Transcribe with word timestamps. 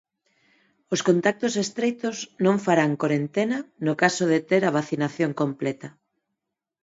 Os 0.93 1.01
contactos 1.07 1.53
estreitos 1.63 2.17
non 2.45 2.55
farán 2.65 2.91
corentena 3.01 3.57
no 3.85 3.93
caso 4.01 4.23
de 4.31 4.39
ter 4.49 4.61
a 4.65 4.75
vacinación 4.79 5.31
completa. 5.41 5.89